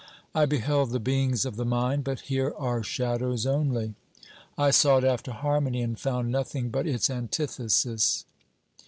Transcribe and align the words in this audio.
I 0.33 0.47
beheld 0.47 0.89
the 0.89 0.99
beings 0.99 1.45
of 1.45 1.57
the 1.57 1.63
mind, 1.63 2.03
but 2.05 2.21
here 2.21 2.55
are 2.57 2.81
shadows 2.81 3.45
only; 3.45 3.93
I 4.57 4.71
sought 4.71 5.03
after 5.03 5.31
harmony, 5.31 5.83
and 5.83 5.99
found 5.99 6.31
nothing 6.31 6.71
but 6.71 6.87
its 6.87 7.07
antithesis. 7.11 8.25